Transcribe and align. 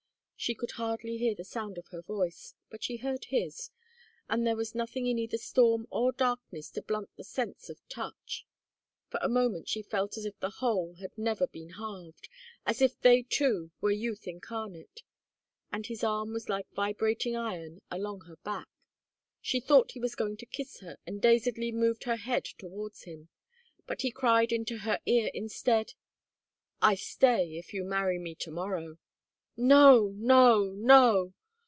She 0.41 0.55
could 0.55 0.71
hardly 0.71 1.17
hear 1.19 1.35
the 1.35 1.43
sound 1.43 1.77
of 1.77 1.89
her 1.89 2.01
voice. 2.01 2.55
But 2.71 2.83
she 2.83 2.97
heard 2.97 3.25
his, 3.25 3.69
and 4.27 4.43
there 4.45 4.55
was 4.55 4.73
nothing 4.73 5.05
in 5.05 5.19
either 5.19 5.37
storm 5.37 5.85
or 5.91 6.11
darkness 6.11 6.71
to 6.71 6.81
blunt 6.81 7.15
the 7.15 7.23
sense 7.23 7.69
of 7.69 7.87
touch. 7.89 8.47
For 9.07 9.19
a 9.21 9.29
moment 9.29 9.69
she 9.69 9.83
felt 9.83 10.17
as 10.17 10.25
if 10.25 10.39
the 10.39 10.49
whole 10.49 10.95
had 10.95 11.15
never 11.15 11.45
been 11.45 11.69
halved, 11.73 12.27
as 12.65 12.81
if 12.81 12.99
they 12.99 13.21
two 13.21 13.69
were 13.81 13.91
youth 13.91 14.27
incarnate; 14.27 15.03
and 15.71 15.85
his 15.85 16.03
arm 16.03 16.33
was 16.33 16.49
like 16.49 16.65
vibrating 16.73 17.35
iron 17.35 17.81
along 17.91 18.21
her 18.21 18.37
back. 18.37 18.67
She 19.43 19.59
thought 19.59 19.91
he 19.91 19.99
was 19.99 20.15
going 20.15 20.37
to 20.37 20.45
kiss 20.47 20.79
her 20.79 20.97
and 21.05 21.21
dazedly 21.21 21.71
moved 21.71 22.05
her 22.05 22.17
head 22.17 22.45
towards 22.45 23.03
him. 23.03 23.29
But 23.85 24.01
he 24.01 24.09
cried 24.09 24.51
into 24.51 24.79
her 24.79 25.01
ear 25.05 25.29
instead: 25.35 25.93
"I 26.81 26.95
stay 26.95 27.57
if 27.59 27.75
you 27.75 27.83
marry 27.83 28.17
me 28.17 28.33
to 28.39 28.49
morrow." 28.49 28.97
"No, 29.57 30.13
no, 30.17 30.71
no!" 30.71 31.33